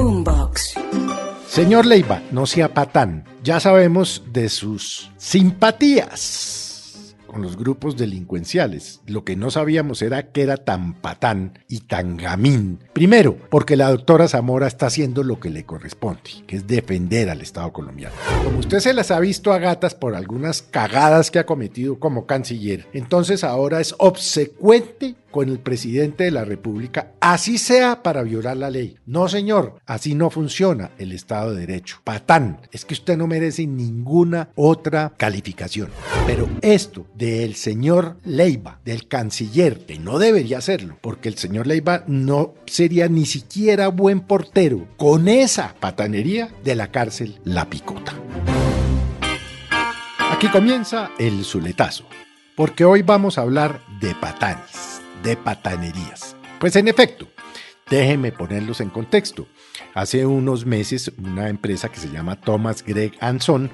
Boombox. 0.00 0.76
Señor 1.46 1.84
Leiva, 1.84 2.22
no 2.32 2.46
sea 2.46 2.72
patán. 2.72 3.24
Ya 3.44 3.60
sabemos 3.60 4.22
de 4.32 4.48
sus 4.48 5.10
simpatías 5.18 6.70
con 7.26 7.42
los 7.42 7.58
grupos 7.58 7.98
delincuenciales. 7.98 9.02
Lo 9.06 9.24
que 9.24 9.36
no 9.36 9.50
sabíamos 9.50 10.00
era 10.00 10.32
que 10.32 10.42
era 10.42 10.56
tan 10.56 10.94
patán 10.94 11.58
y 11.68 11.80
tan 11.80 12.16
gamín. 12.16 12.80
Primero, 12.94 13.36
porque 13.50 13.76
la 13.76 13.90
doctora 13.90 14.26
Zamora 14.26 14.66
está 14.66 14.86
haciendo 14.86 15.22
lo 15.22 15.38
que 15.38 15.50
le 15.50 15.64
corresponde, 15.64 16.22
que 16.46 16.56
es 16.56 16.66
defender 16.66 17.28
al 17.28 17.42
Estado 17.42 17.70
colombiano. 17.72 18.14
Como 18.42 18.58
usted 18.58 18.80
se 18.80 18.94
las 18.94 19.10
ha 19.10 19.20
visto 19.20 19.52
a 19.52 19.58
gatas 19.58 19.94
por 19.94 20.16
algunas 20.16 20.62
cagadas 20.62 21.30
que 21.30 21.38
ha 21.38 21.46
cometido 21.46 22.00
como 22.00 22.26
canciller, 22.26 22.88
entonces 22.94 23.44
ahora 23.44 23.80
es 23.80 23.94
obsecuente 23.98 25.14
con 25.30 25.48
el 25.48 25.60
presidente 25.60 26.24
de 26.24 26.30
la 26.30 26.44
República, 26.44 27.12
así 27.20 27.58
sea 27.58 28.02
para 28.02 28.22
violar 28.22 28.56
la 28.56 28.70
ley. 28.70 28.96
No, 29.06 29.28
señor, 29.28 29.80
así 29.86 30.14
no 30.14 30.30
funciona 30.30 30.90
el 30.98 31.12
Estado 31.12 31.54
de 31.54 31.66
Derecho. 31.66 32.00
Patán, 32.04 32.60
es 32.72 32.84
que 32.84 32.94
usted 32.94 33.16
no 33.16 33.26
merece 33.26 33.66
ninguna 33.66 34.50
otra 34.54 35.12
calificación. 35.16 35.90
Pero 36.26 36.48
esto 36.62 37.06
del 37.14 37.54
señor 37.54 38.16
Leiva, 38.24 38.80
del 38.84 39.08
canciller, 39.08 39.86
que 39.86 39.98
no 39.98 40.18
debería 40.18 40.58
hacerlo, 40.58 40.98
porque 41.00 41.28
el 41.28 41.36
señor 41.36 41.66
Leiva 41.66 42.04
no 42.06 42.54
sería 42.66 43.08
ni 43.08 43.26
siquiera 43.26 43.88
buen 43.88 44.20
portero 44.20 44.88
con 44.96 45.28
esa 45.28 45.74
patanería 45.78 46.50
de 46.64 46.74
la 46.74 46.90
cárcel 46.90 47.40
La 47.44 47.68
Picota. 47.68 48.14
Aquí 50.32 50.48
comienza 50.48 51.10
el 51.18 51.44
Zuletazo, 51.44 52.04
porque 52.56 52.84
hoy 52.84 53.02
vamos 53.02 53.36
a 53.36 53.42
hablar 53.42 53.82
de 54.00 54.14
patanes 54.14 54.89
de 55.22 55.36
patanerías. 55.36 56.36
Pues 56.58 56.76
en 56.76 56.88
efecto, 56.88 57.26
déjenme 57.88 58.32
ponerlos 58.32 58.80
en 58.80 58.90
contexto. 58.90 59.46
Hace 59.94 60.26
unos 60.26 60.66
meses 60.66 61.10
una 61.18 61.48
empresa 61.48 61.88
que 61.88 61.98
se 61.98 62.10
llama 62.10 62.40
Thomas 62.40 62.84
Gregg 62.84 63.12
Anson 63.20 63.70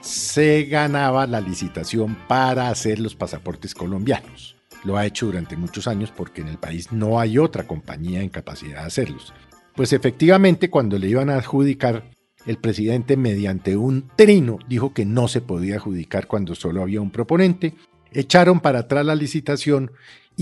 se 0.00 0.64
ganaba 0.64 1.26
la 1.26 1.40
licitación 1.40 2.16
para 2.26 2.68
hacer 2.68 2.98
los 2.98 3.14
pasaportes 3.14 3.74
colombianos. 3.74 4.56
Lo 4.84 4.96
ha 4.96 5.06
hecho 5.06 5.26
durante 5.26 5.56
muchos 5.56 5.86
años 5.86 6.12
porque 6.16 6.40
en 6.40 6.48
el 6.48 6.58
país 6.58 6.90
no 6.90 7.20
hay 7.20 7.38
otra 7.38 7.66
compañía 7.66 8.22
en 8.22 8.30
capacidad 8.30 8.80
de 8.80 8.86
hacerlos. 8.86 9.34
Pues 9.74 9.92
efectivamente 9.92 10.70
cuando 10.70 10.98
le 10.98 11.08
iban 11.08 11.30
a 11.30 11.36
adjudicar, 11.36 12.10
el 12.46 12.56
presidente 12.56 13.18
mediante 13.18 13.76
un 13.76 14.10
trino 14.16 14.58
dijo 14.66 14.94
que 14.94 15.04
no 15.04 15.28
se 15.28 15.42
podía 15.42 15.76
adjudicar 15.76 16.26
cuando 16.26 16.54
solo 16.54 16.82
había 16.82 17.02
un 17.02 17.10
proponente 17.10 17.74
echaron 18.12 18.60
para 18.60 18.80
atrás 18.80 19.04
la 19.04 19.14
licitación 19.14 19.92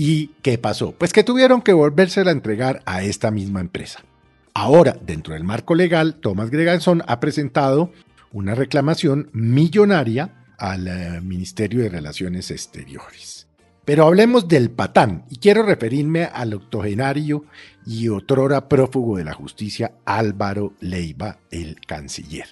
¿Y 0.01 0.27
qué 0.43 0.57
pasó? 0.57 0.93
Pues 0.93 1.11
que 1.11 1.25
tuvieron 1.25 1.61
que 1.61 1.73
volverse 1.73 2.21
a 2.21 2.31
entregar 2.31 2.81
a 2.85 3.03
esta 3.03 3.31
misma 3.31 3.59
empresa. 3.59 3.99
Ahora, 4.53 4.97
dentro 5.05 5.33
del 5.33 5.43
marco 5.43 5.75
legal, 5.75 6.15
Thomas 6.21 6.51
Greganson 6.51 7.03
ha 7.05 7.19
presentado 7.19 7.91
una 8.31 8.55
reclamación 8.55 9.29
millonaria 9.33 10.45
al 10.57 10.87
eh, 10.87 11.19
Ministerio 11.19 11.81
de 11.81 11.89
Relaciones 11.89 12.49
Exteriores. 12.49 13.48
Pero 13.85 14.05
hablemos 14.05 14.47
del 14.47 14.69
patán, 14.69 15.25
y 15.29 15.37
quiero 15.37 15.63
referirme 15.63 16.25
al 16.25 16.53
octogenario 16.53 17.45
y 17.85 18.09
otrora 18.09 18.69
prófugo 18.69 19.17
de 19.17 19.23
la 19.23 19.33
justicia 19.33 19.93
Álvaro 20.05 20.73
Leiva, 20.79 21.39
el 21.49 21.79
canciller. 21.81 22.47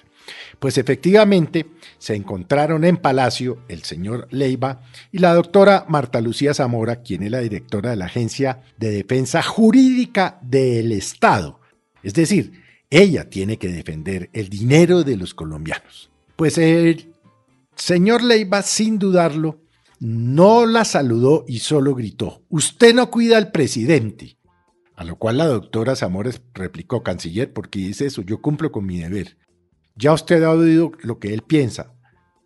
Pues 0.58 0.78
efectivamente 0.78 1.66
se 1.98 2.14
encontraron 2.14 2.84
en 2.84 2.96
Palacio 2.96 3.62
el 3.68 3.84
señor 3.84 4.28
Leiva 4.30 4.82
y 5.12 5.18
la 5.18 5.34
doctora 5.34 5.86
Marta 5.88 6.20
Lucía 6.20 6.54
Zamora, 6.54 7.02
quien 7.02 7.22
es 7.22 7.30
la 7.30 7.40
directora 7.40 7.90
de 7.90 7.96
la 7.96 8.06
Agencia 8.06 8.62
de 8.76 8.90
Defensa 8.90 9.42
Jurídica 9.42 10.38
del 10.42 10.92
Estado. 10.92 11.60
Es 12.02 12.14
decir, 12.14 12.62
ella 12.90 13.28
tiene 13.28 13.58
que 13.58 13.68
defender 13.68 14.30
el 14.32 14.48
dinero 14.48 15.04
de 15.04 15.16
los 15.16 15.34
colombianos. 15.34 16.10
Pues 16.36 16.58
el 16.58 17.12
señor 17.74 18.22
Leiva, 18.22 18.62
sin 18.62 18.98
dudarlo, 18.98 19.60
no 20.00 20.66
la 20.66 20.84
saludó 20.84 21.44
y 21.48 21.60
solo 21.60 21.94
gritó, 21.94 22.42
usted 22.48 22.94
no 22.94 23.10
cuida 23.10 23.36
al 23.36 23.50
presidente. 23.50 24.38
A 24.94 25.04
lo 25.04 25.16
cual 25.16 25.38
la 25.38 25.46
doctora 25.46 25.94
Zamora 25.94 26.32
replicó, 26.54 27.02
canciller, 27.02 27.52
porque 27.52 27.78
dice 27.78 28.06
eso, 28.06 28.22
yo 28.22 28.42
cumplo 28.42 28.72
con 28.72 28.84
mi 28.84 28.98
deber. 28.98 29.36
Ya 29.94 30.12
usted 30.12 30.42
ha 30.42 30.50
oído 30.50 30.92
lo 31.02 31.18
que 31.18 31.32
él 31.32 31.42
piensa. 31.42 31.94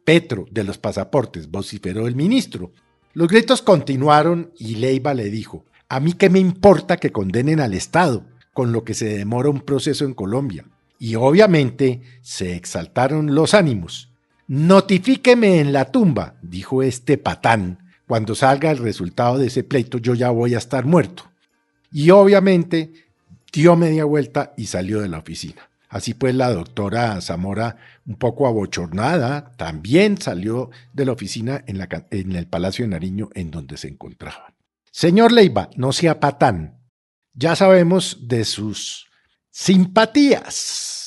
Petro, 0.05 0.47
de 0.51 0.65
los 0.65 0.79
pasaportes, 0.79 1.51
vociferó 1.51 2.07
el 2.07 2.17
ministro. 2.17 2.73
Los 3.15 3.29
gritos 3.29 3.63
continuaron 3.63 4.53
y 4.59 4.77
Leiva 4.77 5.15
le 5.15 5.31
dijo, 5.31 5.65
a 5.89 6.01
mí 6.01 6.13
qué 6.13 6.29
me 6.29 6.41
importa 6.41 6.97
que 6.97 7.13
condenen 7.13 7.61
al 7.61 7.75
Estado, 7.75 8.27
con 8.53 8.73
lo 8.73 8.85
que 8.85 8.95
se 8.95 9.17
demora 9.17 9.49
un 9.49 9.61
proceso 9.61 10.05
en 10.05 10.15
Colombia. 10.15 10.67
Y 10.99 11.15
obviamente 11.15 12.03
se 12.21 12.55
exaltaron 12.55 13.35
los 13.35 13.55
ánimos. 13.55 14.12
Notifíqueme 14.55 15.61
en 15.61 15.73
la 15.73 15.87
tumba, 15.87 16.35
dijo 16.43 16.83
este 16.83 17.17
patán. 17.17 17.91
Cuando 18.07 18.35
salga 18.35 18.71
el 18.71 18.77
resultado 18.77 19.39
de 19.39 19.47
ese 19.47 19.65
pleito 19.65 19.97
yo 19.97 20.15
ya 20.15 20.29
voy 20.29 20.55
a 20.55 20.59
estar 20.59 20.85
muerto. 20.85 21.25
Y 21.91 22.11
obviamente 22.11 22.93
dio 23.51 23.77
media 23.77 24.05
vuelta 24.05 24.53
y 24.59 24.67
salió 24.67 25.01
de 25.01 25.09
la 25.09 25.21
oficina. 25.21 25.71
Así 25.89 26.13
pues, 26.13 26.35
la 26.35 26.53
doctora 26.53 27.19
Zamora, 27.23 27.79
un 28.05 28.17
poco 28.17 28.47
abochornada, 28.47 29.53
también 29.57 30.21
salió 30.21 30.69
de 30.93 31.07
la 31.07 31.13
oficina 31.13 31.65
en, 31.67 32.37
el 32.37 32.47
Palacio 32.47 32.85
de 32.85 32.91
Nariño 32.91 33.31
en 33.33 33.51
donde 33.51 33.79
se 33.79 33.89
encontraba. 33.89 34.53
Señor 34.91 35.33
Leiva, 35.33 35.71
no 35.77 35.93
sea 35.93 36.21
patán. 36.21 36.79
Ya 37.33 37.57
sabemos 37.57 38.29
de 38.29 38.45
sus 38.45 39.07
simpatías 39.51 41.02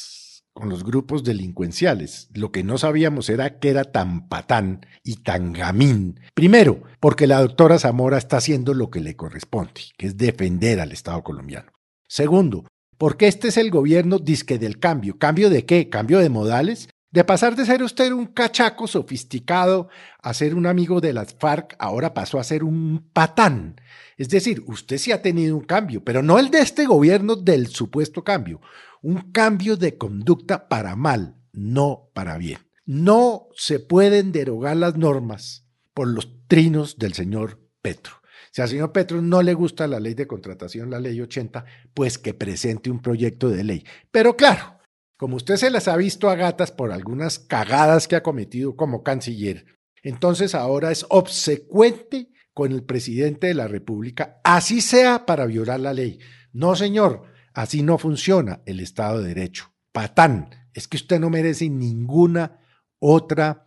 con 0.55 0.69
los 0.69 0.85
grupos 0.85 1.23
delincuenciales. 1.25 2.29
Lo 2.33 2.51
que 2.51 2.63
no 2.63 2.77
sabíamos 2.77 3.29
era 3.29 3.59
que 3.59 3.69
era 3.69 3.83
tan 3.83 4.29
patán 4.29 4.85
y 5.03 5.17
tan 5.17 5.51
gamín. 5.51 6.19
Primero, 6.33 6.81
porque 7.01 7.27
la 7.27 7.41
doctora 7.41 7.77
Zamora 7.77 8.17
está 8.17 8.37
haciendo 8.37 8.73
lo 8.73 8.89
que 8.89 9.01
le 9.01 9.17
corresponde, 9.17 9.81
que 9.97 10.07
es 10.07 10.17
defender 10.17 10.79
al 10.79 10.93
Estado 10.93 11.21
colombiano. 11.23 11.71
Segundo, 12.07 12.65
porque 12.97 13.27
este 13.27 13.49
es 13.49 13.57
el 13.57 13.69
gobierno 13.69 14.17
disque 14.17 14.57
del 14.57 14.79
cambio. 14.79 15.17
¿Cambio 15.17 15.49
de 15.49 15.65
qué? 15.65 15.89
¿Cambio 15.89 16.19
de 16.19 16.29
modales? 16.29 16.87
De 17.15 17.23
pasar 17.23 17.55
de 17.55 17.65
ser 17.65 17.81
usted 17.81 18.11
un 18.11 18.25
cachaco 18.25 18.87
sofisticado 18.87 19.87
a 20.21 20.33
ser 20.33 20.53
un 20.53 20.65
amigo 20.65 20.99
de 20.99 21.13
las 21.13 21.33
FARC, 21.33 21.73
ahora 21.79 22.13
pasó 22.13 22.41
a 22.41 22.43
ser 22.43 22.61
un 22.61 23.09
patán. 23.13 23.79
Es 24.17 24.27
decir, 24.27 24.65
usted 24.67 24.97
sí 24.97 25.13
ha 25.13 25.21
tenido 25.21 25.55
un 25.55 25.63
cambio, 25.63 26.03
pero 26.03 26.21
no 26.21 26.39
el 26.39 26.51
de 26.51 26.59
este 26.59 26.85
gobierno 26.85 27.37
del 27.37 27.67
supuesto 27.67 28.25
cambio. 28.25 28.59
Un 29.01 29.31
cambio 29.31 29.77
de 29.77 29.97
conducta 29.97 30.67
para 30.67 30.97
mal, 30.97 31.37
no 31.53 32.09
para 32.13 32.37
bien. 32.37 32.59
No 32.85 33.47
se 33.55 33.79
pueden 33.79 34.33
derogar 34.33 34.75
las 34.75 34.97
normas 34.97 35.65
por 35.93 36.09
los 36.09 36.45
trinos 36.49 36.97
del 36.97 37.13
señor 37.13 37.61
Petro. 37.81 38.15
Si 38.51 38.61
al 38.61 38.67
señor 38.67 38.91
Petro 38.91 39.21
no 39.21 39.41
le 39.41 39.53
gusta 39.53 39.87
la 39.87 40.01
ley 40.01 40.15
de 40.15 40.27
contratación, 40.27 40.89
la 40.89 40.99
ley 40.99 41.21
80, 41.21 41.63
pues 41.93 42.17
que 42.17 42.33
presente 42.33 42.89
un 42.89 43.01
proyecto 43.01 43.47
de 43.47 43.63
ley. 43.63 43.85
Pero 44.11 44.35
claro, 44.35 44.74
como 45.17 45.37
usted 45.37 45.55
se 45.55 45.69
las 45.69 45.87
ha 45.87 45.95
visto 45.95 46.29
a 46.29 46.35
gatas 46.35 46.71
por 46.71 46.91
algunas 46.91 47.39
cagadas 47.39 48.07
que 48.07 48.15
ha 48.15 48.23
cometido 48.23 48.75
como 48.75 49.03
canciller, 49.03 49.65
entonces 50.03 50.53
ahora 50.53 50.91
es 50.91 51.05
obsecuente 51.09 52.31
con 52.53 52.71
el 52.71 52.83
presidente 52.83 53.47
de 53.47 53.53
la 53.53 53.67
República, 53.67 54.39
así 54.43 54.81
sea 54.81 55.25
para 55.25 55.45
violar 55.45 55.79
la 55.79 55.93
ley. 55.93 56.19
No, 56.53 56.75
señor, 56.75 57.23
así 57.53 57.81
no 57.81 57.97
funciona 57.97 58.61
el 58.65 58.79
Estado 58.79 59.21
de 59.21 59.29
Derecho. 59.33 59.73
Patán, 59.91 60.49
es 60.73 60.87
que 60.87 60.97
usted 60.97 61.19
no 61.19 61.29
merece 61.29 61.69
ninguna 61.69 62.59
otra 62.99 63.65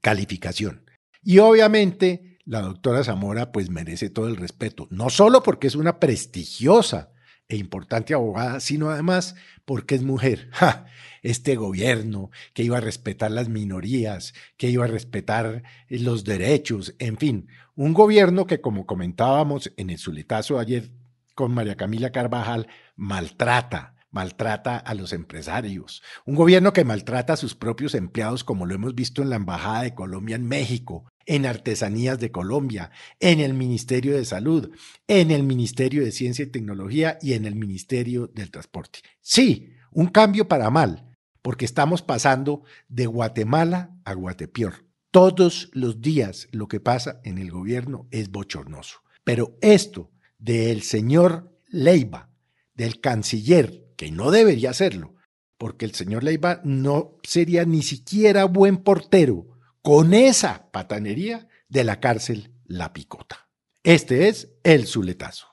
calificación. 0.00 0.84
Y 1.22 1.38
obviamente 1.38 2.38
la 2.44 2.60
doctora 2.60 3.04
Zamora 3.04 3.52
pues 3.52 3.70
merece 3.70 4.10
todo 4.10 4.26
el 4.26 4.36
respeto, 4.36 4.86
no 4.90 5.10
solo 5.10 5.42
porque 5.42 5.66
es 5.66 5.74
una 5.74 5.98
prestigiosa 5.98 7.12
e 7.50 7.56
importante 7.56 8.14
abogada, 8.14 8.60
sino 8.60 8.88
además 8.88 9.34
porque 9.66 9.96
es 9.96 10.02
mujer. 10.02 10.50
Este 11.22 11.54
gobierno 11.54 12.30
que 12.54 12.62
iba 12.62 12.78
a 12.78 12.80
respetar 12.80 13.30
las 13.30 13.50
minorías, 13.50 14.32
que 14.56 14.70
iba 14.70 14.86
a 14.86 14.88
respetar 14.88 15.64
los 15.90 16.24
derechos, 16.24 16.94
en 16.98 17.18
fin, 17.18 17.48
un 17.74 17.92
gobierno 17.92 18.46
que 18.46 18.62
como 18.62 18.86
comentábamos 18.86 19.70
en 19.76 19.90
el 19.90 19.98
suletazo 19.98 20.58
ayer 20.58 20.92
con 21.34 21.52
María 21.52 21.76
Camila 21.76 22.10
Carvajal, 22.10 22.68
maltrata, 22.96 23.96
maltrata 24.10 24.78
a 24.78 24.94
los 24.94 25.12
empresarios, 25.12 26.02
un 26.24 26.36
gobierno 26.36 26.72
que 26.72 26.84
maltrata 26.84 27.34
a 27.34 27.36
sus 27.36 27.54
propios 27.54 27.94
empleados 27.94 28.42
como 28.42 28.64
lo 28.64 28.74
hemos 28.74 28.94
visto 28.94 29.20
en 29.20 29.28
la 29.28 29.36
Embajada 29.36 29.82
de 29.82 29.94
Colombia 29.94 30.36
en 30.36 30.48
México, 30.48 31.04
en 31.26 31.46
Artesanías 31.46 32.18
de 32.18 32.30
Colombia, 32.30 32.90
en 33.18 33.40
el 33.40 33.54
Ministerio 33.54 34.16
de 34.16 34.24
Salud, 34.24 34.70
en 35.06 35.30
el 35.30 35.42
Ministerio 35.42 36.04
de 36.04 36.12
Ciencia 36.12 36.44
y 36.44 36.48
Tecnología 36.48 37.18
y 37.22 37.34
en 37.34 37.44
el 37.44 37.54
Ministerio 37.54 38.26
del 38.28 38.50
Transporte. 38.50 39.00
Sí, 39.20 39.70
un 39.92 40.06
cambio 40.06 40.48
para 40.48 40.70
mal, 40.70 41.16
porque 41.42 41.64
estamos 41.64 42.02
pasando 42.02 42.62
de 42.88 43.06
Guatemala 43.06 43.96
a 44.04 44.14
Guatepeor. 44.14 44.86
Todos 45.10 45.70
los 45.72 46.00
días 46.00 46.48
lo 46.52 46.68
que 46.68 46.80
pasa 46.80 47.20
en 47.24 47.38
el 47.38 47.50
gobierno 47.50 48.06
es 48.10 48.30
bochornoso. 48.30 49.00
Pero 49.24 49.58
esto 49.60 50.10
del 50.38 50.82
señor 50.82 51.56
Leiva, 51.68 52.30
del 52.74 53.00
canciller, 53.00 53.92
que 53.96 54.10
no 54.10 54.30
debería 54.30 54.72
serlo, 54.72 55.14
porque 55.58 55.84
el 55.84 55.94
señor 55.94 56.24
Leiva 56.24 56.60
no 56.64 57.16
sería 57.22 57.64
ni 57.64 57.82
siquiera 57.82 58.44
buen 58.44 58.78
portero 58.78 59.59
con 59.82 60.14
esa 60.14 60.70
patanería 60.70 61.48
de 61.68 61.84
la 61.84 62.00
cárcel 62.00 62.54
La 62.64 62.92
Picota. 62.92 63.48
Este 63.82 64.28
es 64.28 64.48
el 64.62 64.86
Zuletazo. 64.86 65.46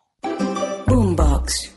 Boombox. 0.86 1.77